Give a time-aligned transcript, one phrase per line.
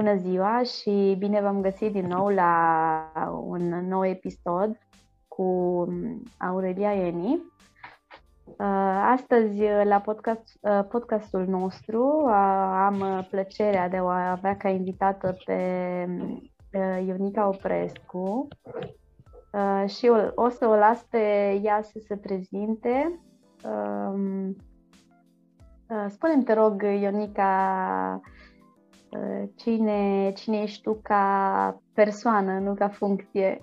[0.00, 4.78] Bună ziua și bine v-am găsit din nou la un nou episod
[5.28, 5.44] cu
[6.38, 7.42] Aurelia Eni.
[8.44, 12.32] Uh, astăzi, la podcast, uh, podcastul nostru, uh,
[12.74, 15.58] am plăcerea de a avea ca invitată pe
[17.06, 18.48] Ionica Oprescu
[19.86, 23.20] și o, o să o las pe ea să se prezinte.
[23.64, 24.56] Um,
[26.08, 28.20] spune-mi, te rog, Ionica,
[29.56, 33.58] cine, cine ești tu ca persoană, nu ca funcție?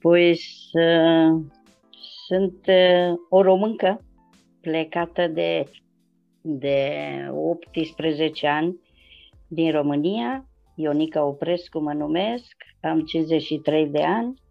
[0.00, 0.30] Păi
[0.72, 1.40] uh,
[2.26, 4.04] sunt uh, o româncă
[4.60, 5.64] plecată de,
[6.40, 6.88] de
[7.32, 8.80] 18 ani
[9.48, 14.42] din România, Ionica Oprescu mă numesc, am 53 de ani,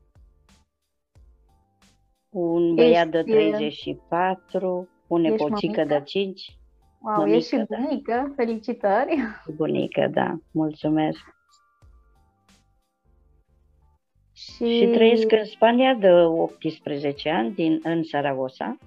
[2.30, 6.59] un băiat de 34, o nepocică de 5.
[7.02, 8.34] Wow, bunică, ești și bunică, da.
[8.36, 9.18] felicitări!
[9.56, 11.20] Bunică, da, mulțumesc!
[14.34, 14.78] Și...
[14.78, 18.78] și trăiesc în Spania de 18 ani, din, în Saragossa.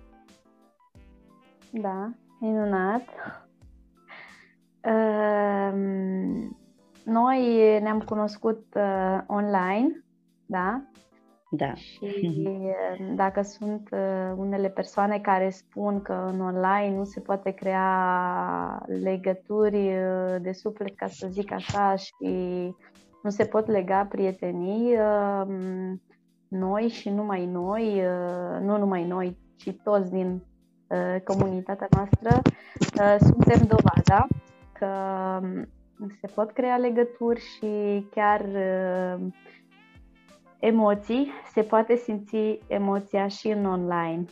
[1.71, 2.11] Da,
[2.41, 3.09] minunat!
[4.85, 5.73] Uh,
[7.05, 10.05] noi ne-am cunoscut uh, online,
[10.47, 10.83] da?
[11.55, 11.75] Da.
[11.75, 12.49] Și
[13.15, 19.89] dacă sunt uh, unele persoane care spun că în online nu se poate crea legături
[19.89, 22.25] uh, de suflet, ca să zic așa, și
[23.23, 25.47] nu se pot lega prietenii, uh,
[26.49, 28.03] noi și numai noi,
[28.61, 30.43] nu numai noi, ci toți din
[31.25, 32.43] comunitatea noastră,
[33.19, 34.27] suntem dovada
[34.73, 34.87] că
[35.43, 35.69] um,
[36.21, 38.45] se pot crea legături și chiar
[40.63, 44.25] emoții, se poate simți emoția și în online.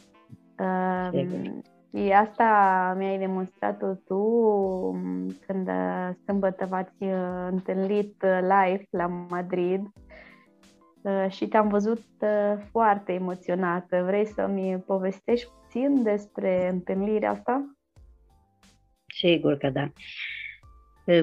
[0.58, 1.60] Uh,
[1.94, 9.06] și asta mi-ai demonstrat-o tu um, când uh, sâmbătă v-ați uh, întâlnit uh, live la
[9.06, 9.86] Madrid
[11.28, 12.02] și te-am văzut
[12.70, 14.02] foarte emoționată.
[14.06, 17.74] Vrei să-mi povestești puțin despre întâlnirea asta?
[19.06, 19.90] Sigur că da.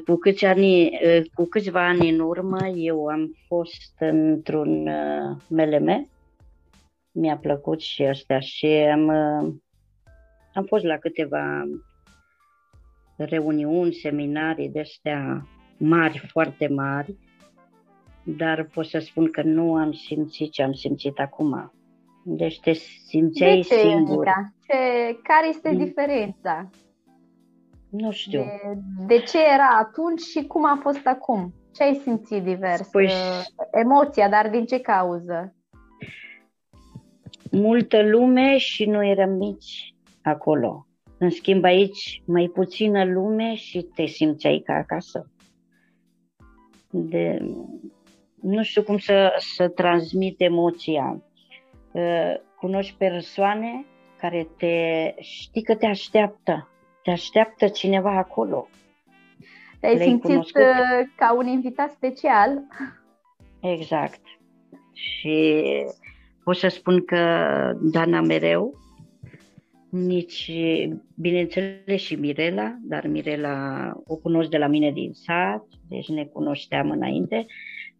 [0.06, 0.90] Cu, câți ani,
[1.34, 4.90] cu câțiva ani în urmă, eu am fost într-un
[5.48, 6.10] MLM,
[7.12, 9.10] mi-a plăcut și asta și am,
[10.54, 11.64] am fost la câteva
[13.18, 17.16] reuniuni, seminarii de astea mari, foarte mari,
[18.24, 21.72] dar pot să spun că nu am simțit ce am simțit acum.
[22.24, 22.74] Deci te
[23.08, 24.26] simțeai de ce, singur.
[24.66, 25.78] Ce, care este mm.
[25.78, 26.70] diferența?
[27.90, 28.40] Nu știu.
[28.40, 31.54] De, de ce era atunci și cum a fost acum?
[31.72, 32.88] Ce ai simțit divers?
[32.88, 35.56] Păi, uh, Emoția, dar din ce cauză?
[37.52, 40.88] Multă lume și noi eram mici acolo.
[41.18, 45.32] În schimb aici mai puțină lume și te simțeai ca acasă.
[46.90, 47.40] De,
[48.42, 51.24] nu știu cum să, să transmit emoția.
[51.92, 53.86] Uh, cunoști persoane
[54.20, 56.70] care te știi că te așteaptă
[57.08, 58.68] te așteaptă cineva acolo.
[59.80, 60.62] Te-ai simțit cunoscut?
[60.62, 62.62] Uh, ca un invitat special.
[63.60, 64.22] Exact.
[64.92, 65.64] Și
[66.44, 67.18] pot să spun că
[67.82, 68.74] Dana mereu,
[69.90, 70.52] nici,
[71.16, 76.90] bineînțeles și Mirela, dar Mirela o cunosc de la mine din sat, deci ne cunoșteam
[76.90, 77.46] înainte,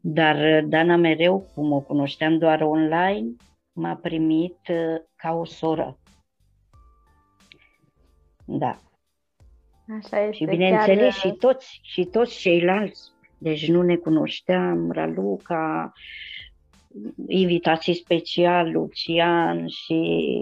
[0.02, 3.36] dar Dana mereu, cum o cunoșteam doar online,
[3.74, 6.00] m-a primit uh, ca o soră.
[8.46, 8.78] Da.
[10.00, 10.32] Așa este.
[10.32, 11.32] Și bineînțeles chiar...
[11.32, 13.12] și toți, și toți ceilalți.
[13.38, 15.92] Deci nu ne cunoșteam, Raluca,
[17.28, 20.42] invitații special, Lucian și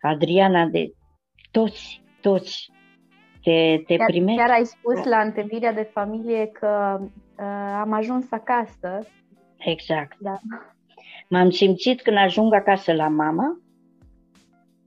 [0.00, 0.92] Adriana, de
[1.50, 2.70] toți, toți
[3.42, 4.38] te, te chiar, primesc.
[4.38, 7.44] Chiar ai spus la întâlnirea de familie că uh,
[7.80, 9.06] am ajuns acasă.
[9.58, 10.16] Exact.
[10.18, 10.40] Da.
[11.28, 13.60] M-am simțit când ajung acasă la mama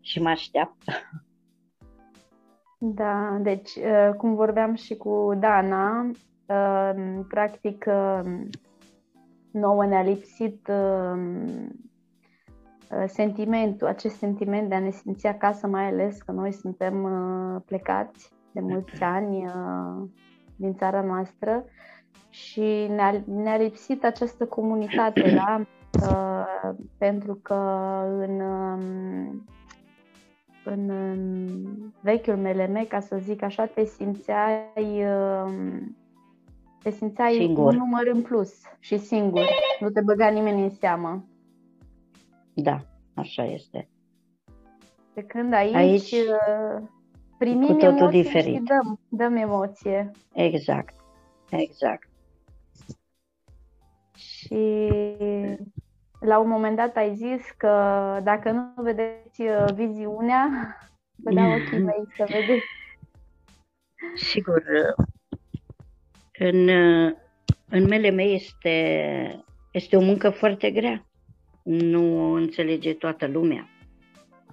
[0.01, 0.93] și mă așteaptă.
[2.77, 6.09] Da, deci, uh, cum vorbeam și cu Dana,
[6.45, 8.41] uh, practic, uh,
[9.51, 10.69] nouă ne-a lipsit
[13.05, 17.07] sentimentul, acest sentiment de a ne simți acasă, mai ales că noi suntem
[17.65, 19.45] plecați de mulți ani
[20.55, 21.65] din țara noastră
[22.29, 25.65] și ne-a, ne-a lipsit această comunitate, da?
[26.97, 27.53] Pentru că
[28.19, 28.41] în
[30.65, 35.05] în, în vechiul MLM, ca să zic așa, te simțeai
[35.45, 35.95] um,
[36.83, 37.73] te simțeai singur.
[37.73, 39.45] un număr în plus și singur.
[39.79, 41.25] Nu te băga nimeni în seamă.
[42.53, 42.77] Da,
[43.13, 43.89] așa este.
[45.13, 46.11] De când aici, aici...
[46.11, 46.87] Uh,
[47.37, 48.55] primim cu totul emoție diferit.
[48.55, 50.11] și dăm, dăm emoție.
[50.33, 50.95] Exact,
[51.49, 52.09] exact.
[54.15, 54.89] Și
[56.19, 57.69] la un moment dat ai zis că
[58.23, 60.47] dacă nu vedeți uh, viziunea,
[61.23, 62.65] vă dau ochii mei să vedeți.
[64.15, 64.63] Sigur,
[66.39, 66.67] în,
[67.69, 71.05] în MLM este, este o muncă foarte grea.
[71.63, 73.69] Nu înțelege toată lumea.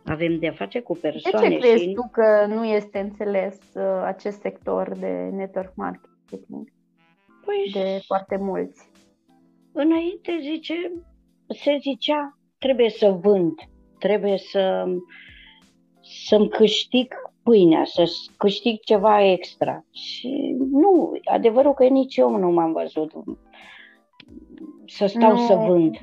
[0.04, 3.58] Avem de a face cu De persoane ce crezi și tu că nu este înțeles
[3.74, 6.72] uh, acest sector de network marketing
[7.44, 8.90] păi, de foarte mulți?
[9.72, 10.92] înainte zice,
[11.52, 13.54] se zicea, trebuie să vând,
[13.98, 14.84] trebuie să
[16.26, 18.04] să-mi câștig pâinea, să
[18.36, 19.84] câștig ceva extra.
[19.90, 23.12] Și nu, adevărul că nici eu nu m-am văzut
[24.86, 25.46] să stau Nu.
[25.46, 25.98] să vând.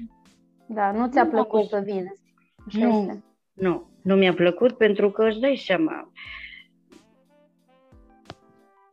[0.66, 1.70] Da, nu ți-a Nu am plăcut văzut.
[1.70, 2.22] să vinzi.
[2.68, 3.00] Așa Nu.
[3.00, 3.24] este.
[3.54, 6.12] Nu, nu mi-a plăcut pentru că îți dai seama.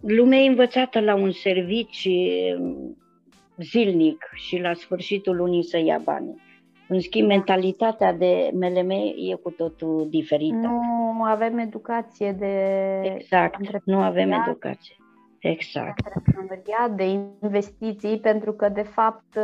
[0.00, 2.08] Lumea e învățată la un servici
[3.56, 6.42] zilnic și la sfârșitul lunii să ia bani.
[6.88, 10.56] În schimb, mentalitatea de MLM e cu totul diferită.
[10.56, 14.48] Nu avem educație de exact, nu avem antreprenoriat.
[14.48, 14.96] educație.
[15.38, 17.04] Exact, antreprenoriat, de
[17.42, 19.38] investiții, pentru că, de fapt,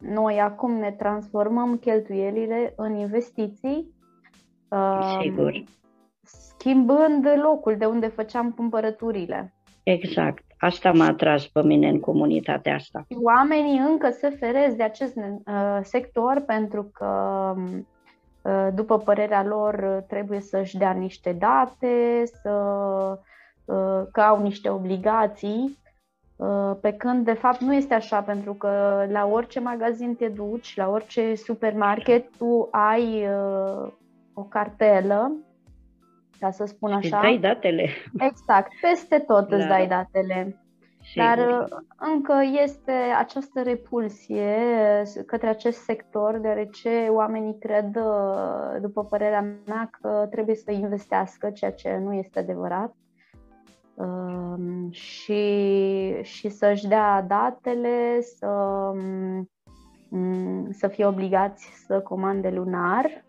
[0.00, 3.94] noi acum ne transformăm cheltuielile în investiții,
[4.68, 5.64] um, sigur.
[6.22, 9.53] schimbând locul de unde făceam cumpărăturile.
[9.84, 10.44] Exact.
[10.58, 13.04] Asta m-a atras pe mine în comunitatea asta.
[13.10, 17.08] Și oamenii încă se feresc de acest uh, sector pentru că,
[18.42, 22.50] uh, după părerea lor, uh, trebuie să-și dea niște date, să,
[23.64, 25.78] uh, că au niște obligații,
[26.36, 30.76] uh, pe când, de fapt, nu este așa, pentru că la orice magazin te duci,
[30.76, 33.92] la orice supermarket, tu ai uh,
[34.34, 35.32] o cartelă,
[36.38, 37.20] ca să spun Și așa.
[37.20, 37.88] dai datele.
[38.18, 39.68] Exact, peste tot îți Da.
[39.68, 40.58] dai datele.
[41.02, 41.26] Sigur.
[41.26, 41.66] Dar uh,
[41.96, 44.56] încă este această repulsie
[45.16, 51.50] uh, către acest sector, deoarece oamenii cred, uh, după părerea mea, că trebuie să investească,
[51.50, 52.94] ceea ce nu este adevărat.
[53.94, 58.46] Um, Și, și să-și dea datele, să,
[60.10, 63.24] um, să fie obligați să comande lunar.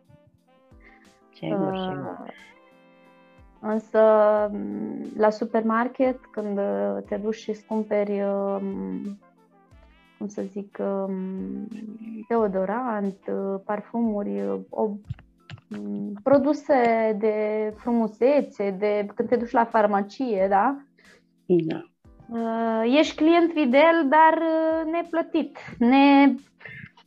[1.33, 2.33] Sigur, sigur.
[3.65, 3.99] Uh, Însă
[4.53, 4.57] m,
[5.17, 9.19] la supermarket, când uh, te duci și îți cumperi, um,
[10.17, 11.67] cum să zic, um,
[12.29, 14.87] deodorant, uh, parfumuri, uh, o,
[15.67, 17.33] m, produse de
[17.77, 20.77] frumusețe, de când te duci la farmacie, da?
[21.45, 21.81] Da.
[22.29, 25.57] Uh, Ești client fidel, dar uh, neplătit.
[25.79, 26.35] Ne,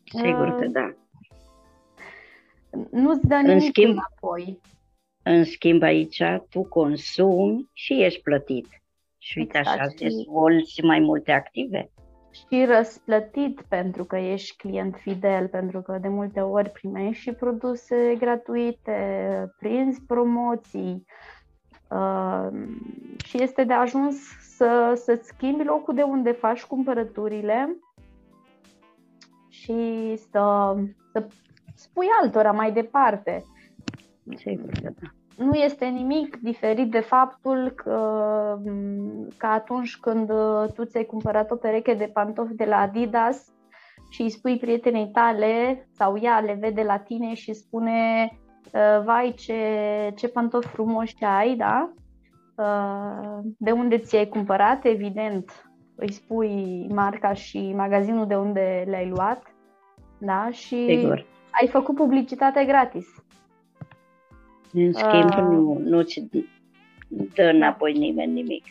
[0.04, 0.92] Sigur că Uh, da.
[2.90, 4.60] nu-ți dă nimic schimb- înapoi.
[5.30, 8.66] În schimb, aici tu consumi și ești plătit.
[9.18, 11.90] Și uite, Exact, așa îți și- dezvolți mai multe active.
[12.30, 18.14] și răsplătit pentru că ești client fidel, pentru că de multe ori primești și produse
[18.18, 18.96] gratuite,
[19.58, 21.04] prinzi promoții
[21.90, 22.48] uh,
[23.24, 24.16] și este de ajuns
[24.56, 27.76] să, să-ți schimbi locul de unde faci cumpărăturile
[29.48, 30.74] și să,
[31.12, 31.26] să
[31.74, 33.44] spui altora mai departe.
[34.36, 35.08] Sigur că da.
[35.38, 37.98] Nu este nimic diferit de faptul că,
[39.36, 43.52] că atunci când uh, tu ți-ai cumpărat o pereche de pantofi de la Adidas
[44.10, 48.28] și îi spui prietenei tale sau ea le vede la tine și spune
[48.72, 49.62] uh, vai ce,
[50.16, 51.92] ce pantofi frumoși ai, da?
[52.56, 59.42] Uh, De unde ți-ai cumpărat, evident, îi spui marca și magazinul de unde le-ai luat,
[60.18, 60.48] da?
[60.50, 61.26] Și Sigur.
[61.50, 63.06] ai făcut publicitate gratis.
[64.72, 65.38] În schimb, Ah.
[65.42, 66.22] nu, nu-ți
[67.34, 68.64] dă înapoi nimeni nimic.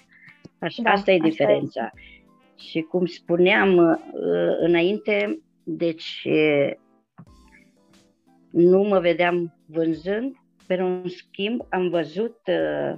[0.59, 1.91] Așa, Da, asta e asta diferența.
[2.55, 3.97] Și cum spuneam uh,
[4.59, 6.71] înainte, deci uh,
[8.49, 10.35] nu mă vedeam vânzând,
[10.67, 12.97] dar în schimb am văzut, uh,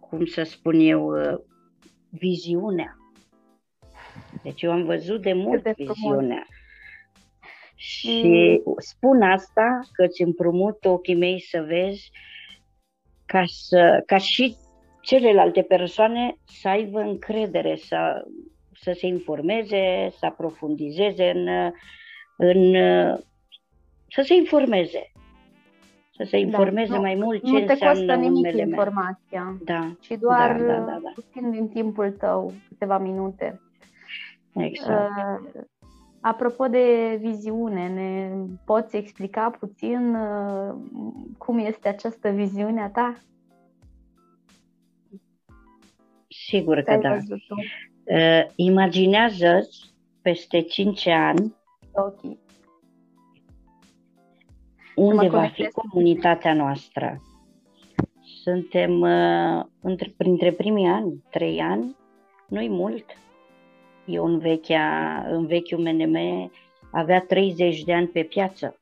[0.00, 1.38] cum să spun eu, uh,
[2.10, 2.96] viziunea.
[4.42, 5.94] Deci eu am văzut de mult de frumos.
[5.96, 6.46] viziunea.
[7.78, 12.10] Și spun asta că îți împrumut ochii mei să vezi
[13.26, 14.56] ca, să, ca și
[15.00, 18.24] celelalte persoane să aibă încredere, să,
[18.72, 21.72] să se informeze, să aprofundizeze în,
[22.36, 22.72] în
[24.08, 25.10] să se informeze.
[26.10, 28.68] Să se informeze nu, mai mult ce Nu te înseamnă costă un nimic MLM.
[28.68, 31.12] informația, Da, ci doar Da, da, da, da.
[31.14, 33.60] puțin din timpul tău, câteva minute.
[34.54, 35.54] exact.
[35.54, 35.62] Uh,
[36.28, 38.30] apropo de viziune, ne
[38.64, 40.74] poți explica puțin uh,
[41.38, 43.14] cum este această viziune a ta?
[46.28, 47.16] Sigur că da.
[47.16, 51.54] Uh, imaginează-ți peste 5 ani
[51.92, 52.38] okay.
[54.94, 57.22] unde va fi comunitatea noastră.
[58.42, 61.96] Suntem uh, între, printre primii ani, trei ani,
[62.48, 63.04] nu-i mult.
[64.06, 66.50] Eu în, vechea, în vechiul MNM
[66.90, 68.78] avea 30 de ani pe piață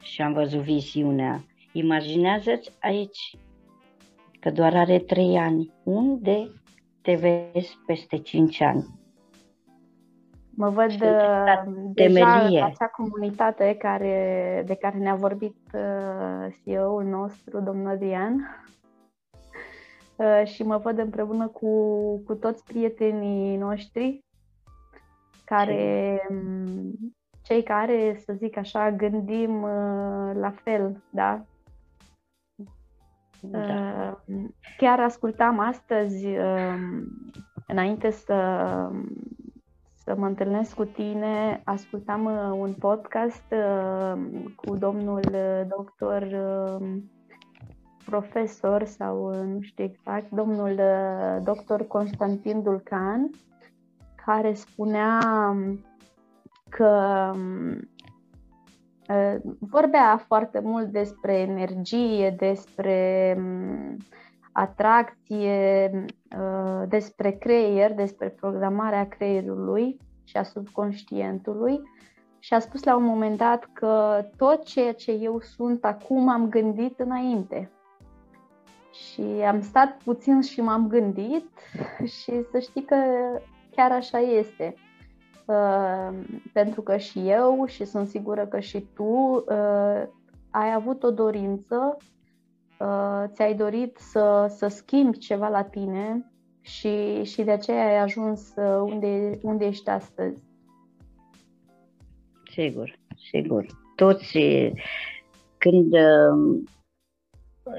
[0.00, 1.44] și am văzut viziunea.
[1.72, 3.36] Imaginează-ți aici
[4.40, 5.72] că doar are 3 ani.
[5.82, 6.48] Unde
[7.02, 8.86] te vezi peste 5 ani?
[10.56, 11.62] Mă văd uh,
[11.92, 18.64] deja în acea comunitate care, de care ne-a vorbit uh, CEO-ul nostru, domnul Adrian, uh,
[20.44, 21.68] și mă văd împreună cu,
[22.18, 24.24] cu toți prietenii noștri
[25.44, 29.60] care, um, cei care, să zic așa, gândim
[30.34, 31.44] la fel, da?
[33.40, 34.24] da.
[34.76, 36.26] Chiar ascultam astăzi,
[37.66, 38.34] înainte să
[40.04, 44.22] să mă întâlnesc cu tine, ascultam uh, un podcast uh,
[44.56, 46.22] cu domnul uh, doctor
[48.04, 50.80] profesor sau nu știu exact, domnul
[51.42, 53.30] doctor Constantin Dulcan,
[54.26, 55.18] care spunea
[56.68, 57.30] că
[59.58, 63.96] vorbea foarte mult despre energie, despre um,
[64.52, 65.90] atracție,
[66.38, 71.80] uh, despre creier, despre programarea creierului și a subconștientului
[72.38, 76.48] și a spus la un moment dat că tot ceea ce eu sunt acum am
[76.48, 77.70] gândit înainte.
[78.94, 81.48] Și am stat puțin și m-am gândit
[82.20, 82.96] și să știi că
[83.70, 84.74] chiar așa este.
[85.46, 86.18] Uh,
[86.52, 90.02] pentru că și eu și sunt sigură că și tu uh,
[90.50, 91.96] ai avut o dorință
[92.80, 98.52] uh, ți-ai dorit să, să schimbi ceva la tine și, și de aceea ai ajuns
[98.56, 100.42] uh, unde, unde ești astăzi.
[102.50, 102.98] Sigur,
[103.30, 103.66] sigur.
[103.96, 104.38] Toți,
[105.58, 106.62] când uh,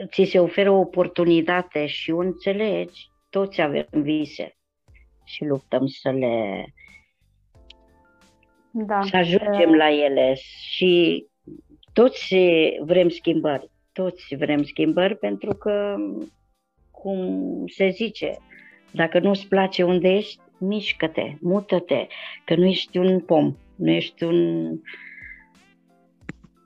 [0.07, 4.55] ți se oferă o oportunitate și o înțelegi, toți avem vise
[5.23, 6.65] și luptăm să le
[8.71, 9.01] da.
[9.01, 9.77] să ajungem uh.
[9.77, 11.25] la ele și
[11.93, 12.35] toți
[12.85, 15.95] vrem schimbări toți vrem schimbări pentru că,
[16.91, 17.19] cum
[17.67, 18.37] se zice,
[18.91, 22.07] dacă nu-ți place unde ești, mișcă-te, mută-te,
[22.45, 24.69] că nu ești un pom, nu ești un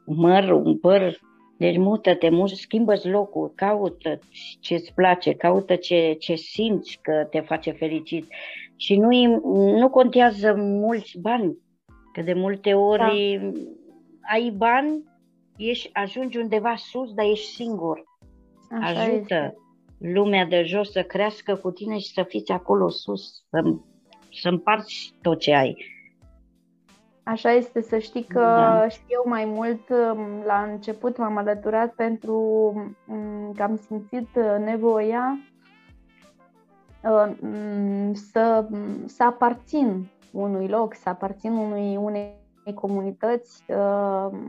[0.06, 1.20] măr, un păr,
[1.60, 4.20] deci mută-te, schimbă-ți locul, caută
[4.60, 8.28] ce-ți place, caută ce, ce simți că te face fericit.
[8.76, 9.10] Și nu,
[9.78, 11.58] nu contează mulți bani,
[12.14, 13.60] că de multe ori da.
[14.34, 15.04] ai bani
[15.58, 18.04] ești, ajungi undeva sus, dar ești singur.
[18.82, 19.56] Așa Ajută este.
[19.98, 23.76] lumea de jos să crească cu tine și să fiți acolo sus, să,
[24.42, 25.78] să împarți tot ce ai.
[27.30, 28.88] Așa este, să știi că da.
[28.88, 32.36] și eu mai mult um, la început m-am alăturat pentru
[33.08, 35.38] um, că am simțit uh, nevoia
[37.04, 38.68] uh, um, să,
[39.06, 42.38] să aparțin unui loc, să aparțin unui, unei
[42.74, 44.40] comunități uh,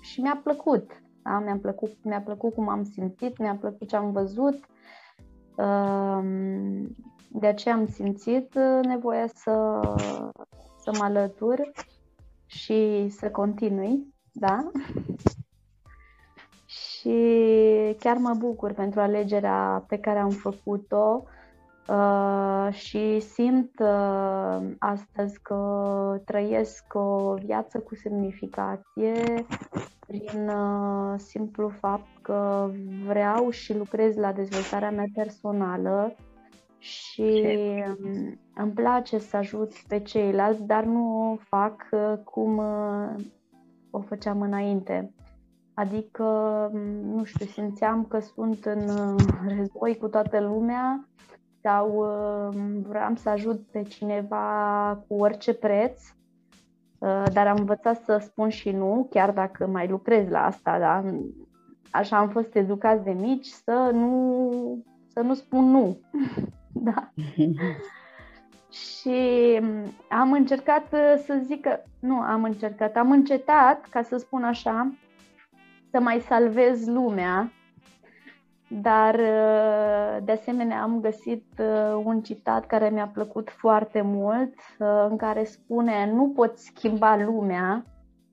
[0.00, 1.02] și mi-a plăcut.
[1.22, 1.38] Da?
[1.38, 4.58] Mi-a plăcut, mi-a plăcut cum am simțit, mi-a plăcut ce am văzut.
[5.56, 6.96] Ehm,
[7.28, 9.80] de aceea am simțit uh, nevoia să,
[10.78, 11.70] să mă alătur
[12.46, 14.70] și să continui, da?
[16.66, 17.16] și
[17.98, 21.24] chiar mă bucur pentru alegerea pe care am făcut-o
[21.88, 29.46] Uh, și simt uh, astăzi că trăiesc o viață cu semnificație
[30.06, 32.70] prin uh, simplu fapt că
[33.06, 36.14] vreau și lucrez la dezvoltarea mea personală
[36.78, 37.44] și
[38.00, 43.24] um, îmi place să ajut pe ceilalți, dar nu o fac uh, cum uh,
[43.90, 45.14] o făceam înainte.
[45.74, 46.24] Adică,
[46.72, 46.80] um,
[47.14, 49.24] nu știu, simțeam că sunt în uh,
[49.56, 51.08] război cu toată lumea
[51.62, 56.02] sau um, vreau să ajut pe cineva cu orice preț,
[56.98, 61.04] uh, dar am învățat să spun și nu, chiar dacă mai lucrez la asta, da?
[61.90, 65.98] Așa am fost educați de mici să nu, să nu spun nu.
[66.82, 67.12] da.
[68.70, 74.16] și um, am încercat uh, să zic că, nu, am încercat, am încetat, ca să
[74.16, 74.92] spun așa,
[75.90, 77.50] să mai salvez lumea
[78.68, 85.06] dar, uh, de asemenea, am găsit uh, un citat care mi-a plăcut foarte mult, uh,
[85.08, 87.84] în care spune: Nu poți schimba lumea,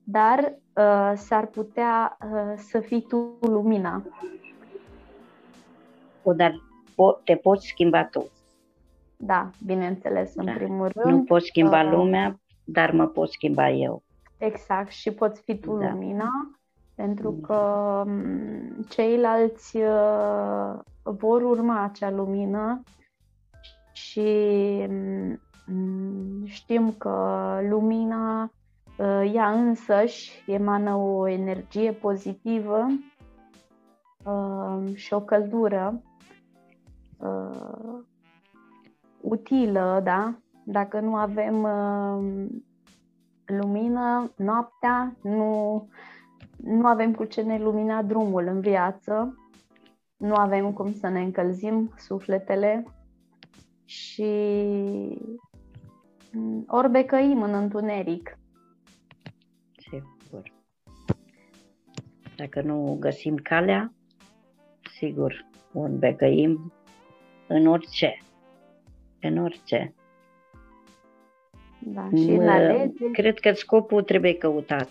[0.04, 0.54] dar
[1.14, 2.18] s-ar putea
[2.56, 4.02] să fii tu lumina.
[6.22, 6.54] O, dar
[7.24, 8.30] te poți schimba tu.
[9.26, 10.52] Da, bineînțeles, în da.
[10.52, 11.16] primul rând.
[11.16, 14.02] Nu pot schimba uh, lumea, dar mă pot schimba eu.
[14.38, 15.90] Exact, și poți fi tu da.
[15.90, 16.30] lumina,
[16.94, 17.46] pentru da.
[17.46, 22.82] că mm, ceilalți uh, vor urma acea lumină
[23.92, 24.28] și
[25.66, 28.50] mm, știm că lumina
[28.98, 32.86] uh, ea însăși emană o energie pozitivă
[34.24, 36.02] uh, și o căldură
[39.24, 40.38] utilă, da?
[40.64, 42.46] Dacă nu avem uh,
[43.44, 45.88] lumină noaptea, nu,
[46.56, 49.38] nu avem cu ce ne lumina drumul în viață,
[50.16, 52.84] nu avem cum să ne încălzim sufletele
[53.84, 54.24] și
[56.32, 58.38] mm, ori becăim în întuneric.
[59.76, 60.52] Sigur.
[62.36, 63.92] Dacă nu găsim calea,
[64.98, 66.72] sigur, un becăim
[67.48, 68.18] în orice
[69.26, 69.94] în orice.
[71.80, 73.10] Da, și în alege...
[73.12, 74.90] Cred că scopul trebuie căutat.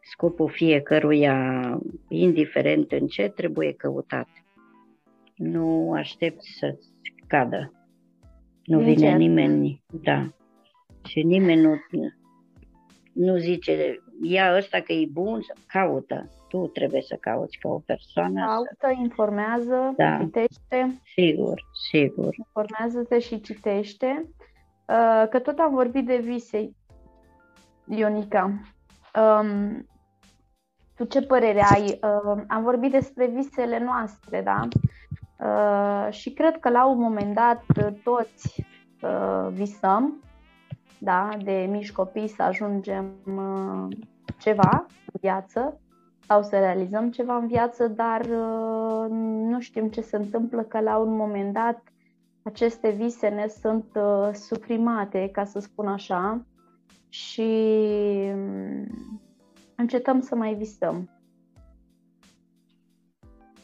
[0.00, 4.28] Scopul fiecăruia, indiferent în ce, trebuie căutat.
[5.36, 6.78] Nu aștept să
[7.26, 7.72] cadă.
[8.64, 10.32] Nu Nici vine nimeni, da.
[11.08, 11.74] Și nimeni nu,
[13.20, 16.28] nu zice, ia ăsta că e bun, caută.
[16.48, 18.46] Tu trebuie să cauți ca o persoană.
[18.46, 18.92] Caută, să...
[19.00, 20.18] informează, da.
[20.20, 21.00] citește.
[21.14, 22.34] Sigur, sigur.
[22.36, 24.26] Informează-te și citește.
[24.88, 26.70] Uh, că tot am vorbit de vise,
[27.88, 28.60] Ionica.
[29.14, 29.86] Um,
[30.96, 31.98] tu ce părere ai?
[32.02, 34.68] Uh, am vorbit despre visele noastre, da?
[35.38, 37.64] Uh, și cred că la un moment dat
[38.02, 38.64] toți
[39.50, 40.22] visăm,
[41.00, 43.12] da, de mici copii să ajungem
[44.38, 45.80] ceva în viață
[46.26, 49.06] sau să realizăm ceva în viață, dar uh,
[49.50, 51.82] nu știm ce se întâmplă, că la un moment dat
[52.42, 56.46] aceste vise ne sunt uh, suprimate, ca să spun așa,
[57.08, 57.50] și
[58.34, 59.20] um,
[59.76, 61.10] încetăm să mai visăm.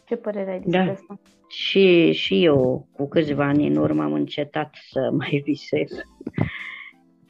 [0.04, 0.90] Ce părere ai despre da.
[0.90, 1.20] asta?
[1.48, 5.90] Și, și eu, cu câțiva ani în urmă, am încetat să mai visez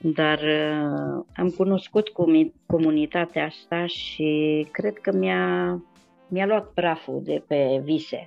[0.03, 2.13] dar uh, am cunoscut
[2.67, 5.83] comunitatea asta și cred că mi-a,
[6.29, 8.27] mi-a luat praful de pe vise.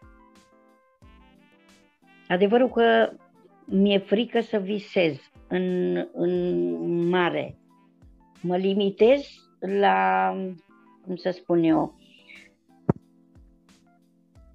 [2.27, 3.11] Adevărul că
[3.65, 7.57] mi-e frică să visez în, în mare.
[8.41, 9.21] Mă limitez
[9.59, 10.29] la,
[11.05, 11.93] cum să spun eu,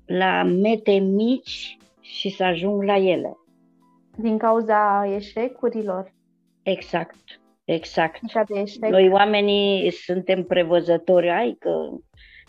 [0.07, 3.37] la mete mici și să ajung la ele.
[4.17, 6.14] Din cauza eșecurilor?
[6.65, 8.21] Exact, exact.
[8.81, 11.71] Noi oamenii suntem prevăzători, ai că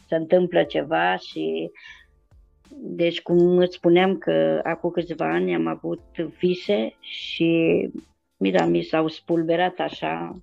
[0.08, 1.72] se întâmplă ceva și
[2.70, 6.02] deci cum îți spuneam că acum câțiva ani am avut
[6.40, 7.82] vise și
[8.38, 10.40] mira, mi s-au spulberat așa.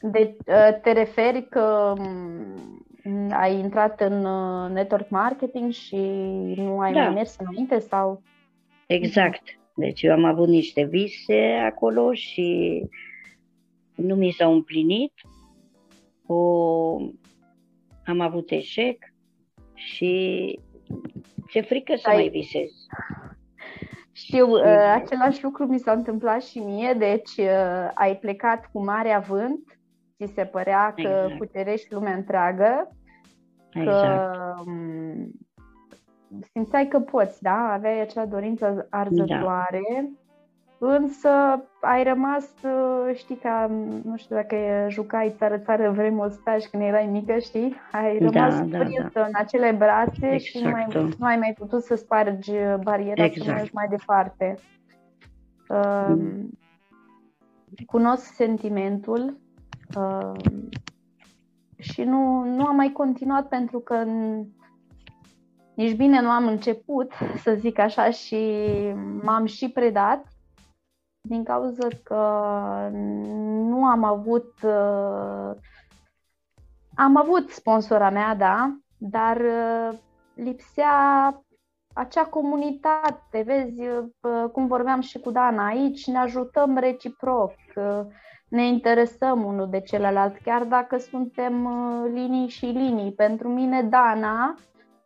[0.00, 0.34] Deci
[0.82, 5.96] te referi că mm, ai intrat în uh, network marketing și
[6.56, 7.02] nu ai da.
[7.02, 8.22] mai mers înainte sau?
[8.86, 9.57] Exact.
[9.78, 12.82] Deci eu am avut niște vise acolo și
[13.94, 15.12] nu mi s-au împlinit.
[16.26, 16.96] O,
[18.04, 19.04] am avut eșec
[19.74, 20.58] și
[21.48, 22.14] ce frică să ai...
[22.14, 22.70] mai visez.
[24.12, 29.10] Știu, uh, același lucru mi s-a întâmplat și mie, deci uh, ai plecat cu mare
[29.10, 29.80] avânt,
[30.16, 31.38] ți se părea că exact.
[31.38, 32.96] puterești lumea întreagă,
[33.72, 34.32] exact.
[34.32, 35.30] că um,
[36.52, 37.72] simțeai că poți, da?
[37.72, 40.10] Aveai acea dorință arzătoare,
[40.78, 40.94] da.
[40.94, 41.28] însă
[41.80, 43.66] ai rămas, uh, știi, ca,
[44.04, 44.56] nu știu dacă
[44.88, 47.74] jucai țară-țară vremuri staj când erai mică, știi?
[47.92, 49.24] Ai da, rămas da, da, da.
[49.24, 50.42] în acele brațe exact.
[50.42, 50.86] și nu mai,
[51.18, 53.46] nu ai mai putut să spargi bariera exact.
[53.46, 54.54] să mergi mai departe.
[55.68, 56.50] Uh, mm.
[57.86, 59.38] Cunosc sentimentul
[59.96, 60.32] uh,
[61.78, 64.04] și nu, nu am mai continuat pentru că
[65.78, 67.12] nici bine nu am început,
[67.42, 68.36] să zic așa, și
[69.22, 70.26] m-am și predat
[71.20, 72.14] din cauza că
[73.68, 75.50] nu am avut uh,
[76.94, 79.98] am avut sponsora mea, da, dar uh,
[80.34, 80.94] lipsea
[81.94, 87.54] acea comunitate, vezi, uh, cum vorbeam și cu Dana aici, ne ajutăm reciproc,
[88.48, 91.68] ne interesăm unul de celălalt, chiar dacă suntem
[92.12, 93.12] linii și linii.
[93.12, 94.56] Pentru mine, Dana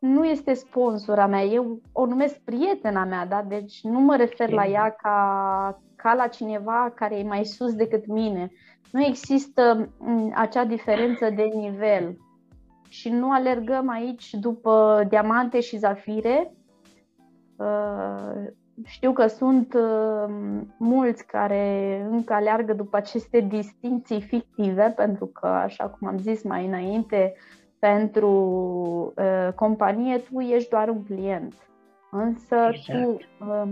[0.03, 3.45] nu este sponsora mea, eu o numesc prietena mea, da?
[3.49, 8.07] deci nu mă refer la ea ca, ca la cineva care e mai sus decât
[8.07, 8.53] mine.
[8.91, 12.17] Nu există mm, acea diferență de nivel
[12.89, 16.53] și nu alergăm aici după diamante și zafire,
[17.57, 18.47] uh,
[18.85, 20.35] știu că sunt uh,
[20.79, 26.67] mulți care încă aleargă după aceste distinții fictive, pentru că, așa cum am zis mai
[26.67, 27.35] înainte,
[27.89, 28.33] pentru
[29.17, 31.55] uh, companie tu ești doar un client.
[32.11, 33.03] Însă exact.
[33.03, 33.11] tu,
[33.45, 33.69] uh,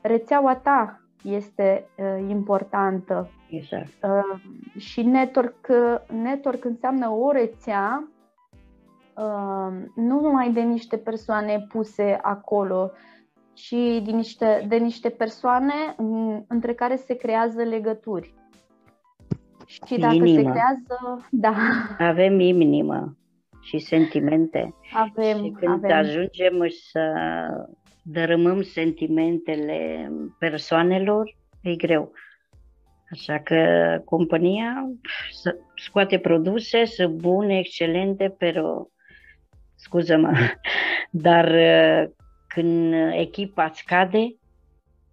[0.00, 3.30] rețeaua ta este uh, importantă.
[3.48, 3.88] Exact.
[4.02, 4.40] Uh,
[4.80, 5.66] și network,
[6.22, 8.08] network înseamnă o rețea
[9.16, 12.90] uh, nu numai de niște persoane puse acolo,
[13.52, 15.94] ci de niște, de niște persoane
[16.48, 18.34] între care se creează legături.
[19.66, 20.40] Și dacă Inima.
[20.40, 21.54] se creează, da.
[21.98, 23.14] Avem inimă
[23.62, 24.74] și sentimente.
[24.92, 25.96] Avem, și când avem.
[25.96, 27.12] ajungem să
[28.02, 32.12] dărâmăm sentimentele persoanelor, e greu.
[33.10, 33.62] Așa că
[34.04, 34.90] compania
[35.74, 38.88] scoate produse, sunt bune, excelente, pero,
[39.74, 40.32] scuză-mă,
[41.10, 41.54] dar
[42.46, 44.34] când echipa scade,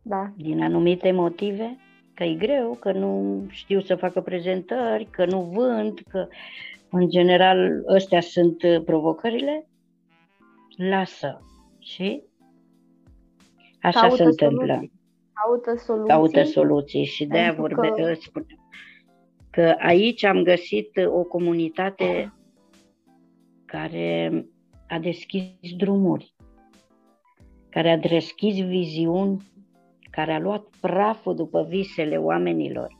[0.01, 0.31] da.
[0.35, 1.77] din anumite motive,
[2.13, 6.27] că e greu, că nu știu să facă prezentări, că nu vând, că
[6.89, 9.67] în general astea sunt provocările,
[10.77, 11.41] lasă
[11.79, 12.23] și
[13.81, 14.73] așa Caută se întâmplă.
[14.73, 14.91] Soluții.
[15.33, 16.07] Caută soluții.
[16.07, 18.13] Caută soluții și de aia vorbe, că...
[18.13, 18.45] spun
[19.49, 22.33] că aici am găsit o comunitate
[23.65, 24.45] care
[24.87, 26.35] a deschis drumuri
[27.77, 29.41] care a deschis viziuni,
[30.09, 32.97] care a luat praful după visele oamenilor,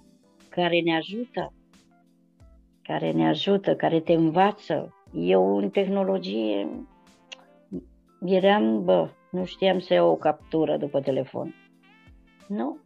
[0.50, 1.54] care ne ajută,
[2.88, 4.94] care ne ajută, care te învață.
[5.14, 6.70] Eu în tehnologie
[8.26, 11.56] eram, bă, nu știam să iau o captură după telefon.
[12.48, 12.78] Nu,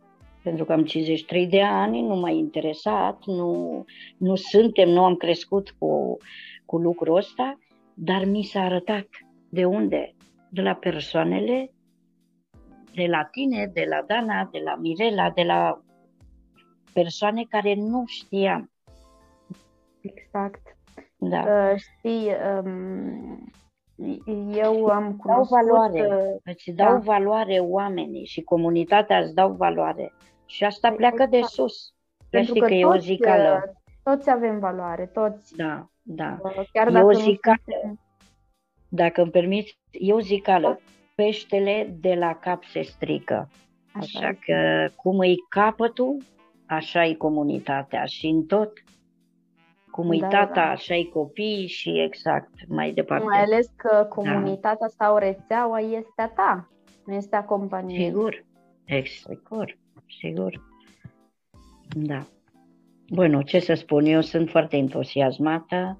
[0.43, 3.83] pentru că am 53 de ani, nu m-a interesat, nu,
[4.17, 6.17] nu suntem, nu am crescut cu,
[6.65, 7.59] cu lucrul ăsta,
[7.93, 9.07] dar mi s-a arătat
[9.49, 10.15] de unde?
[10.49, 11.71] De la persoanele
[12.93, 15.81] de la tine, de la Dana, de la Mirela, de la
[16.93, 18.70] persoane care nu știam.
[20.01, 20.77] Exact.
[21.17, 21.41] Da.
[21.41, 22.31] Uh, știi,
[22.63, 23.51] um,
[24.53, 25.57] eu am cunoscut...
[25.57, 26.99] Dau valoare, uh, îți dau da.
[26.99, 30.13] valoare oamenii și comunitatea îți dau valoare.
[30.45, 31.15] Și asta exact.
[31.15, 31.93] pleacă de sus.
[32.29, 33.63] Pentru că, că e o zicală.
[33.65, 35.55] Uh, toți avem valoare, toți.
[35.55, 36.39] Da, da.
[36.43, 37.57] Uh, chiar e o zicală.
[37.65, 37.99] Suntem...
[38.89, 40.79] Dacă îmi permiți, e o zicală
[41.15, 43.49] peștele de la cap se strică.
[43.93, 46.17] Așa, așa că cum îi capătul,
[46.65, 48.71] așa e comunitatea și în tot.
[49.91, 50.69] Cum îi da, tata, da.
[50.69, 53.25] așa e copiii și exact, mai departe.
[53.25, 55.05] Mai ales că comunitatea da.
[55.05, 56.69] sau rețeaua este a ta,
[57.05, 58.05] nu este a companiei.
[58.05, 58.45] Sigur,
[59.05, 59.77] sigur,
[60.19, 60.63] sigur.
[61.95, 62.23] Da.
[63.07, 65.99] Bueno, ce să spun, eu sunt foarte entuziasmată,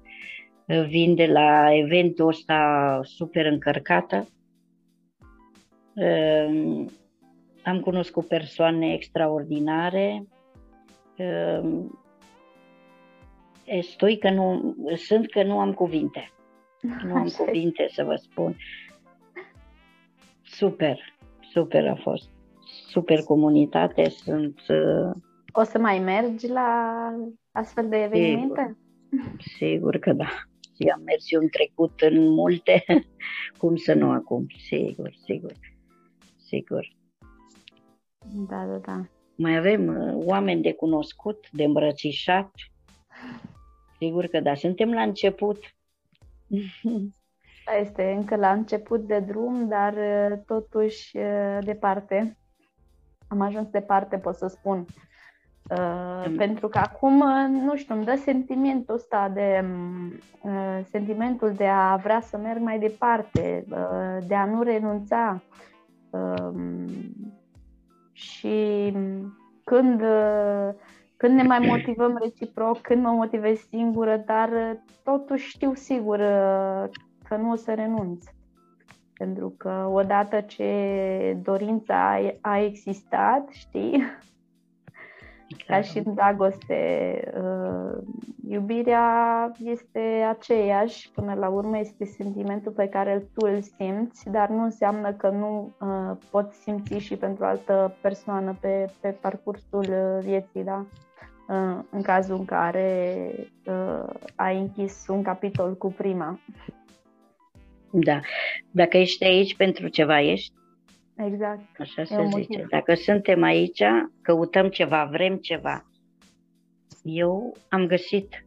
[0.88, 4.26] vin de la eventul ăsta super încărcată,
[5.94, 6.90] Ehm,
[7.62, 10.26] am cunoscut persoane extraordinare.
[13.64, 16.32] Ehm, Stoi că nu, sunt că nu am cuvinte.
[16.80, 17.44] Nu am Așa.
[17.44, 18.56] cuvinte să vă spun.
[20.42, 20.98] Super,
[21.50, 22.28] super a fost.
[22.88, 24.60] Super comunitate, sunt...
[24.68, 25.10] Uh,
[25.52, 26.98] o să mai mergi la
[27.52, 28.76] astfel de evenimente?
[29.10, 30.28] Sigur, sigur că da.
[30.80, 32.84] Și am mers eu în trecut în multe,
[33.58, 35.52] cum să nu acum, sigur, sigur
[36.52, 36.84] sigur.
[38.48, 39.04] Da, da, da.
[39.36, 42.50] Mai avem uh, oameni de cunoscut, de îmbrățișat.
[44.02, 45.58] Sigur că da, suntem la început.
[47.66, 52.36] Da, este încă la început de drum, dar uh, totuși uh, departe.
[53.28, 54.86] Am ajuns departe, pot să spun.
[55.70, 56.36] Uh, mm.
[56.36, 59.64] Pentru că acum, uh, nu știu, îmi dă sentimentul ăsta de
[60.42, 65.42] uh, sentimentul de a vrea să merg mai departe, uh, de a nu renunța,
[66.12, 66.86] Um,
[68.12, 68.92] și
[69.64, 70.02] când,
[71.22, 74.50] când ne mai motivăm reciproc, când mă motivez singură, dar
[75.02, 76.16] totuși știu sigur
[77.28, 78.24] că nu o să renunț.
[79.14, 84.02] Pentru că odată ce dorința a, a existat, știi,
[85.66, 88.02] ca și în dragoste, uh,
[88.48, 94.62] iubirea este aceeași, până la urmă este sentimentul pe care tu îl simți, dar nu
[94.62, 100.64] înseamnă că nu uh, poți simți și pentru altă persoană pe, pe parcursul uh, vieții,
[100.64, 100.86] da?
[101.90, 103.30] în cazul în care
[104.34, 106.38] ai închis un capitol cu prima.
[107.90, 108.20] Da.
[108.70, 110.52] Dacă ești aici pentru ceva, ești?
[111.16, 111.80] Exact.
[111.80, 112.36] Așa se zice.
[112.36, 112.66] Motiv.
[112.68, 113.82] Dacă suntem aici,
[114.22, 115.86] căutăm ceva, vrem ceva.
[117.02, 118.46] Eu am găsit.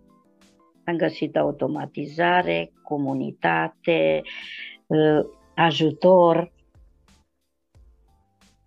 [0.83, 4.21] Am găsit automatizare, comunitate,
[4.87, 5.25] uh,
[5.55, 6.51] ajutor.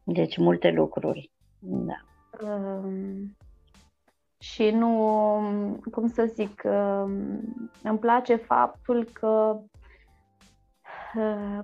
[0.04, 1.30] Deci multe lucruri.
[1.58, 2.00] Da.
[2.48, 3.36] Um,
[4.38, 4.90] și nu,
[5.90, 9.77] cum să zic, um, îmi place faptul că uh,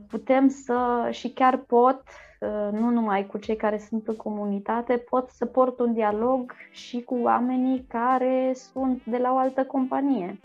[0.09, 2.02] putem să, și chiar pot,
[2.40, 7.00] uh, nu numai cu cei care sunt în comunitate, pot să port un dialog și
[7.00, 10.40] cu oamenii care sunt de la o altă companie.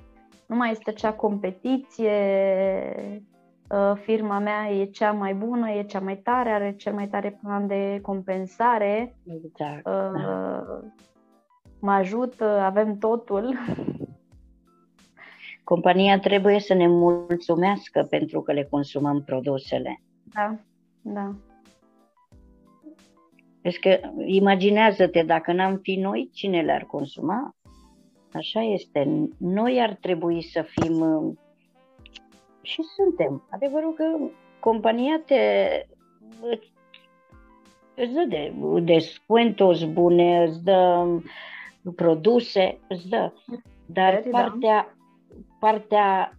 [0.45, 2.11] Nu mai este cea competiție,
[3.69, 7.39] uh, firma mea e cea mai bună, e cea mai tare, are cel mai tare
[7.41, 9.15] plan de compensare.
[9.43, 9.87] Exact.
[9.87, 10.89] Uh,
[11.79, 13.55] mă ajută, avem totul.
[15.69, 20.01] Compania trebuie să ne mulțumească pentru că le consumăm produsele.
[20.33, 20.55] Da,
[21.01, 21.35] da.
[23.61, 27.55] Deci că imaginează-te, dacă n-am fi noi, cine le-ar consuma?
[28.33, 29.29] Așa este.
[29.37, 30.93] Noi ar trebui să fim
[32.61, 33.47] și suntem.
[33.49, 34.03] Adevărul că
[34.59, 35.35] compania te
[37.95, 38.53] îți dă de
[38.83, 41.05] descuentos bune, îți dă
[41.95, 43.33] produse, îți dă.
[43.85, 44.29] Dar da.
[44.29, 44.93] partea,
[45.59, 46.37] partea,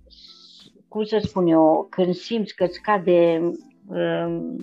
[0.89, 3.41] cum să spun eu, când simți că îți cade,
[3.87, 4.57] um,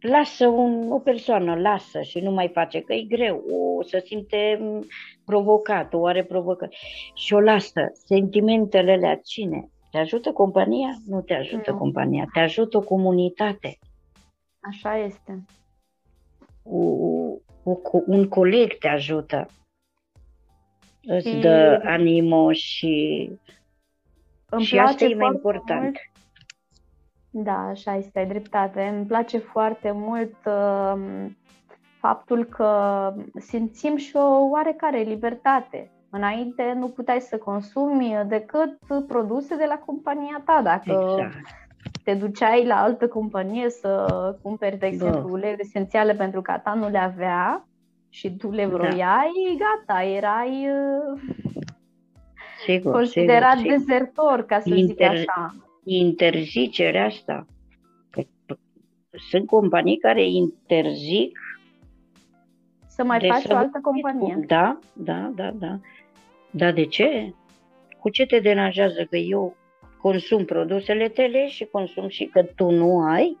[0.00, 3.44] lasă un, o persoană, lasă și nu mai face, că e greu,
[3.78, 4.60] o să simte
[5.24, 6.78] provocat, o are provocări
[7.14, 7.90] și o lasă.
[7.92, 9.70] Sentimentele alea, cine?
[9.90, 10.96] Te ajută compania?
[11.06, 11.78] Nu te ajută nu.
[11.78, 13.78] compania, te ajută o comunitate.
[14.60, 15.44] Așa este.
[16.62, 16.78] O,
[17.62, 19.46] o, un coleg te ajută.
[21.06, 21.40] Îți și...
[21.40, 23.30] dă animo și,
[24.48, 25.82] Îmi și asta e mai important.
[25.82, 25.96] Mult.
[27.30, 28.92] Da, așa este, ai dreptate.
[28.96, 31.26] Îmi place foarte mult uh,
[31.98, 35.90] faptul că simțim și o oarecare libertate.
[36.10, 40.60] Înainte nu puteai să consumi decât produse de la compania ta.
[40.62, 41.34] Dacă exact.
[42.04, 44.06] te duceai la altă companie să
[44.42, 47.66] cumperi, de exemplu, uleiuri esențiale pentru că ta nu le avea
[48.16, 48.68] și tu le da.
[48.68, 49.64] vroiai, da.
[49.64, 51.20] gata, erai uh,
[52.64, 55.54] sigur, considerat sigur, dezertor, ca să Inter- zic așa.
[55.84, 57.46] Interzicerea asta.
[59.30, 61.38] Sunt companii care interzic
[62.86, 64.44] să mai faci să o altă companie.
[64.46, 65.80] Da, da, da, da.
[66.50, 67.34] Dar de ce?
[68.00, 69.56] Cu ce te deranjează că eu
[70.00, 73.38] consum produsele tale și consum și că tu nu ai?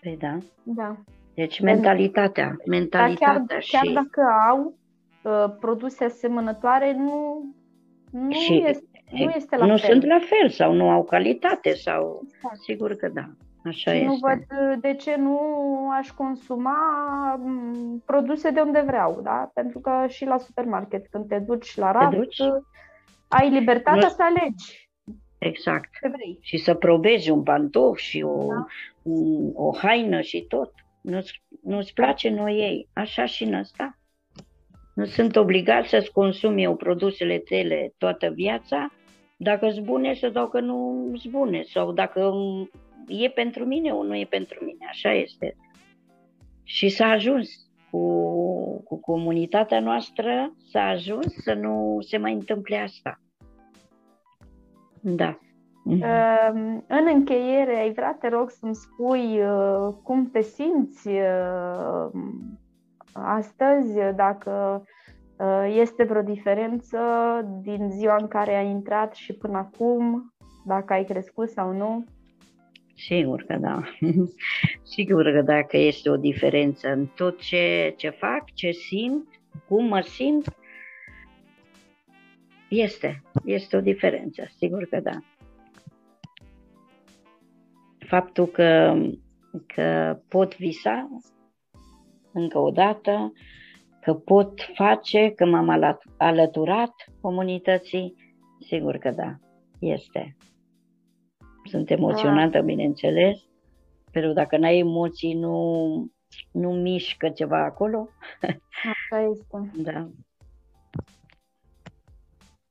[0.00, 0.38] Păi da.
[0.62, 0.96] Da.
[1.38, 3.70] Deci mentalitatea, mentalitatea chiar, și...
[3.70, 4.74] Chiar dacă au
[5.22, 7.42] uh, produse asemănătoare, nu,
[8.10, 9.90] nu, și, este, nu este la nu fel.
[9.90, 12.22] sunt la fel sau nu au calitate sau...
[12.24, 12.56] Exact.
[12.62, 13.28] Sigur că da.
[13.64, 14.06] Așa și este.
[14.06, 15.38] nu văd uh, de ce nu
[15.98, 16.76] aș consuma
[17.38, 19.50] mm, produse de unde vreau, da?
[19.54, 22.38] Pentru că și la supermarket, când te duci la raft, duci?
[22.38, 22.62] Uh,
[23.28, 24.14] ai libertatea nu...
[24.14, 24.90] să alegi.
[25.38, 25.90] Exact.
[26.00, 26.38] Ce vrei.
[26.40, 28.66] Și să probezi un pantof și o, da.
[29.02, 30.72] un, o haină și tot.
[31.02, 32.88] Nu-ți, nu-ți place, nu ei.
[32.92, 33.98] Așa și în asta.
[34.94, 38.92] Nu sunt obligat să-ți consumi eu produsele tale toată viața,
[39.36, 42.32] dacă sunt bune sau dacă nu sunt bune, sau dacă
[43.06, 45.56] e pentru mine, nu e pentru mine, așa este.
[46.62, 47.48] Și s-a ajuns
[47.90, 53.20] cu, cu comunitatea noastră, s-a ajuns să nu se mai întâmple asta.
[55.00, 55.38] Da.
[55.88, 56.50] Uh,
[56.86, 62.10] în încheiere, ai vrea, te rog, să-mi spui uh, cum te simți uh,
[63.12, 64.84] astăzi, dacă
[65.38, 66.98] uh, este vreo diferență
[67.62, 70.32] din ziua în care ai intrat și până acum,
[70.66, 72.04] dacă ai crescut sau nu?
[72.96, 73.82] Sigur că da.
[74.94, 79.28] Sigur că dacă este o diferență în tot ce, ce fac, ce simt,
[79.68, 80.56] cum mă simt,
[82.68, 83.22] este.
[83.44, 84.42] Este o diferență.
[84.56, 85.18] Sigur că da.
[88.08, 88.94] Faptul că,
[89.66, 91.08] că pot visa
[92.32, 93.32] încă o dată,
[94.00, 98.14] că pot face, că m-am alăturat comunității,
[98.60, 99.36] sigur că da,
[99.78, 100.36] este.
[101.64, 103.38] Sunt emoționată, bineînțeles,
[104.12, 105.86] pentru dacă n-ai emoții, nu,
[106.52, 108.08] nu mișcă ceva acolo.
[108.92, 109.70] Așa este.
[109.92, 110.08] Da.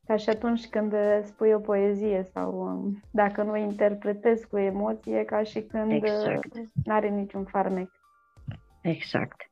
[0.08, 0.94] Ca și atunci când
[1.24, 6.56] spui o poezie sau um, dacă nu o interpretezi cu emoție, ca și când exact.
[6.56, 7.90] nu are niciun farmec.
[8.82, 9.50] Exact.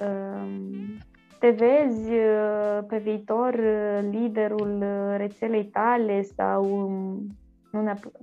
[0.00, 0.98] Um,
[1.38, 7.26] te vezi uh, pe viitor uh, liderul uh, rețelei tale sau um,
[7.70, 8.20] nu neapărat,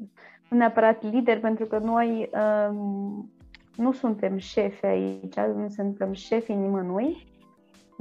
[0.49, 2.29] nu neapărat lider, pentru că noi
[2.69, 3.31] um,
[3.75, 7.27] nu suntem șefi aici, nu suntem șefii nimănui,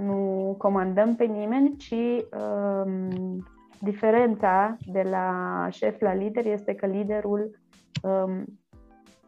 [0.05, 3.45] nu comandăm pe nimeni, ci um,
[3.81, 7.59] diferența de la șef la lider este că liderul
[8.03, 8.45] um,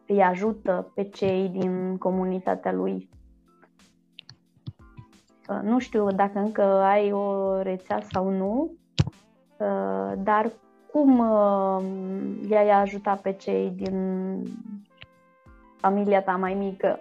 [0.07, 3.09] îi ajută pe cei din comunitatea lui.
[5.49, 8.71] Uh, nu știu dacă încă ai o rețea sau nu,
[9.57, 10.51] uh, dar
[10.91, 11.83] cum uh,
[12.49, 13.97] i-ai ajutat pe cei din
[15.77, 16.99] familia ta mai mică?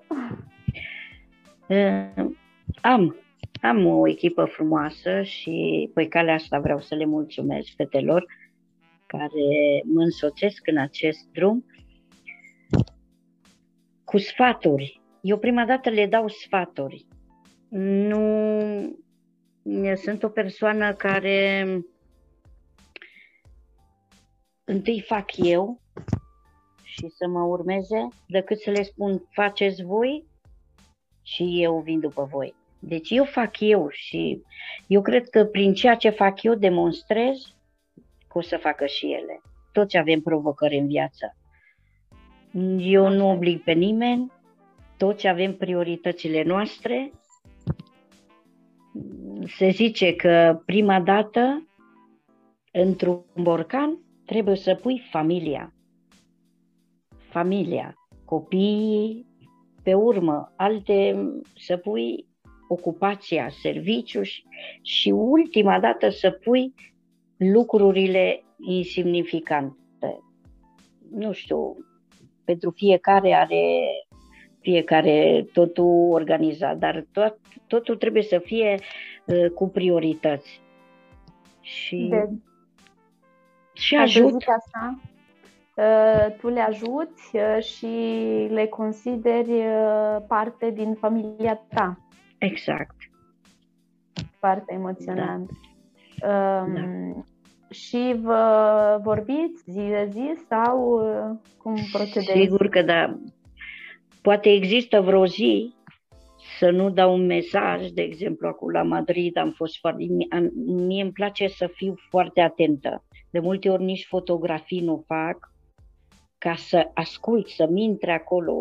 [2.82, 3.16] Am,
[3.62, 8.26] am o echipă frumoasă și pe calea asta vreau să le mulțumesc fetelor
[9.06, 11.66] care mă însoțesc în acest drum
[14.04, 15.00] cu sfaturi.
[15.20, 17.06] Eu prima dată le dau sfaturi.
[17.68, 18.26] Nu
[19.94, 21.66] sunt o persoană care
[24.64, 25.80] întâi fac eu
[26.82, 30.26] și să mă urmeze, decât să le spun faceți voi
[31.22, 32.54] și eu vin după voi.
[32.84, 34.42] Deci eu fac eu și
[34.86, 37.54] eu cred că prin ceea ce fac eu demonstrez
[38.28, 39.40] că o să facă și ele.
[39.72, 41.36] Toți avem provocări în viață.
[42.78, 44.32] Eu nu oblig pe nimeni,
[44.96, 47.12] toți avem prioritățile noastre.
[49.46, 51.66] Se zice că prima dată
[52.72, 55.74] într-un borcan trebuie să pui familia.
[57.18, 59.26] Familia, copiii,
[59.82, 62.30] pe urmă, alte să pui
[62.72, 64.44] ocupația, serviciu și,
[64.82, 66.74] și ultima dată să pui
[67.36, 70.20] lucrurile insignificante.
[71.10, 71.76] Nu știu,
[72.44, 73.80] pentru fiecare are
[74.60, 78.78] fiecare totul organizat, dar tot, totul trebuie să fie
[79.24, 80.60] uh, cu priorități.
[81.60, 82.28] Și, de,
[83.72, 84.34] și ajut.
[84.34, 84.98] Asta,
[85.74, 87.86] uh, tu le ajuți uh, și
[88.50, 91.98] le consideri uh, parte din familia ta.
[92.44, 92.96] Exact.
[94.38, 95.50] Foarte emoționant.
[96.18, 96.62] Da.
[96.66, 97.24] Um, da
[97.72, 102.40] și vă vorbiți zi de zi sau uh, cum procedeți?
[102.40, 103.18] Sigur că da.
[104.22, 105.74] Poate există vreo zi
[106.58, 110.04] să nu dau un mesaj, de exemplu, acum la Madrid am fost foarte...
[110.66, 113.04] Mie îmi place să fiu foarte atentă.
[113.30, 115.50] De multe ori nici fotografii nu fac
[116.38, 118.54] ca să ascult, să-mi intre acolo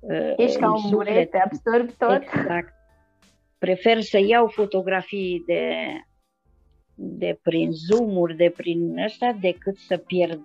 [0.00, 2.22] uh, Ești ca un burete, absorb tot.
[2.22, 2.74] Exact.
[3.58, 5.72] Prefer să iau fotografii de
[6.98, 10.42] de prin zoom de prin ăsta, decât să pierd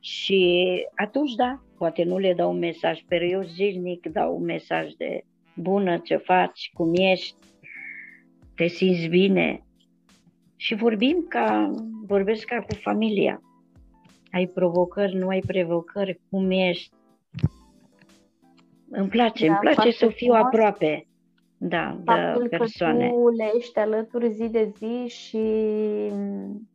[0.00, 4.92] și atunci, da, poate nu le dau un mesaj, dar eu zilnic dau un mesaj
[4.92, 7.34] de bună, ce faci, cum ești,
[8.54, 9.64] te simți bine.
[10.56, 11.70] Și vorbim ca,
[12.06, 13.40] vorbesc ca cu familia.
[14.30, 16.94] Ai provocări, nu ai provocări, cum ești.
[18.90, 20.44] Îmi place, da, îmi place să fiu frumos.
[20.44, 21.05] aproape
[21.58, 23.08] da, Faptul de persoane.
[23.08, 25.44] că tu le ești alături zi de zi și,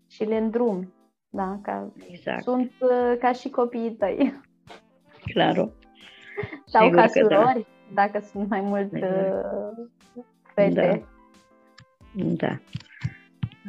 [0.08, 0.94] și le îndrumi.
[1.30, 2.44] Da, ca, exact.
[2.44, 4.40] Sunt uh, ca și copiii tăi.
[5.34, 5.70] Claro.
[6.66, 7.08] Sau Sigur ca da.
[7.08, 7.94] surori, da.
[7.94, 9.02] dacă sunt mai mult uh,
[10.54, 11.06] fete.
[12.14, 12.48] Da.
[12.48, 12.60] da.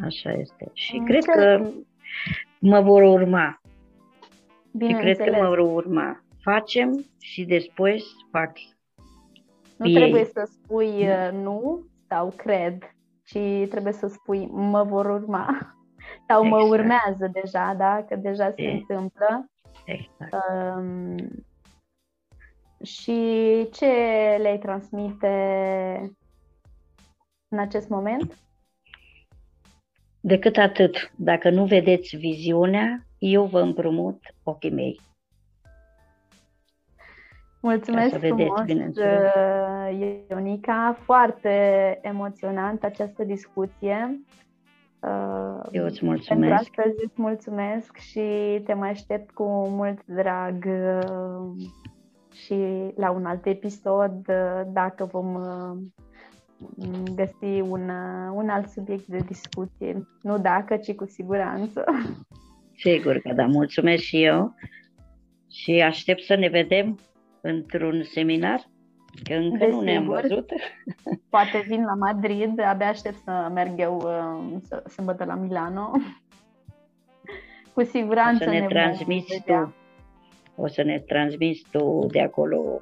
[0.05, 0.70] Așa este.
[0.72, 1.70] Și mm, cred că
[2.59, 3.61] mă vor urma.
[4.72, 6.25] Bine și cred că mă vor urma.
[6.42, 8.53] Facem și después fac
[9.83, 9.95] nu ei.
[9.95, 12.83] trebuie să spui uh, nu sau cred,
[13.25, 15.47] ci trebuie să spui mă vor urma
[16.29, 16.62] sau exact.
[16.62, 18.05] mă urmează deja, da?
[18.09, 18.71] Că deja se e.
[18.71, 19.51] întâmplă.
[19.85, 20.33] Exact.
[20.33, 21.16] Um,
[22.85, 23.21] și
[23.73, 23.87] ce
[24.40, 25.35] le-ai transmite
[27.49, 28.37] în acest moment?
[30.21, 35.01] Decât atât, dacă nu vedeți viziunea, eu vă împrumut ochii mei.
[37.62, 40.98] Mulțumesc vedeți, frumos, uh, Ionica.
[41.05, 44.20] Foarte emoționant această discuție.
[45.01, 46.29] Uh, Eu îți mulțumesc.
[46.29, 48.20] Pentru astăzi îți mulțumesc și
[48.64, 51.67] te mai aștept cu mult drag uh,
[52.33, 52.56] și
[52.96, 54.27] la un alt episod
[54.67, 55.38] dacă vom
[57.15, 57.90] găsi un,
[58.33, 60.08] un alt subiect de discuție.
[60.23, 61.85] Nu dacă, ci cu siguranță.
[62.77, 64.54] Sigur că da, mulțumesc și eu
[65.50, 66.98] și aștept să ne vedem
[67.43, 68.71] într-un seminar,
[69.25, 69.79] că încă Desigur.
[69.79, 70.51] nu ne-am văzut.
[71.31, 75.90] Poate vin la Madrid, abia aștept să merg eu uh, să, sâmbătă la Milano.
[77.75, 79.75] Cu siguranță o să ne, ne transmiți tu.
[80.57, 82.81] O să ne transmiți tu de acolo.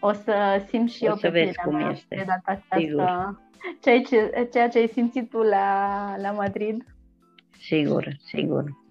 [0.00, 2.14] O să simt și o eu să pe vezi cum mea este.
[2.16, 3.40] de data aceasta.
[3.80, 6.84] Ceea ce, ceea ce ai simțit tu la, la Madrid.
[7.58, 8.83] Sigur, sigur.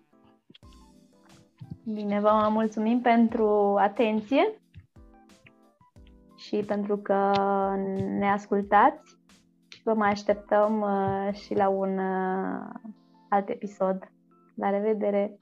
[1.86, 4.62] Bine, vă mulțumim pentru atenție
[6.36, 7.32] și pentru că
[8.20, 9.18] ne ascultați.
[9.84, 12.94] Vă mai așteptăm uh, și la un uh,
[13.30, 14.12] alt episod.
[14.56, 15.40] La revedere!